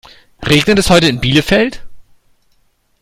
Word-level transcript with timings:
Regnet 0.41 0.79
es 0.79 0.89
heute 0.89 1.05
in 1.07 1.19
Bielefeld? 1.19 1.83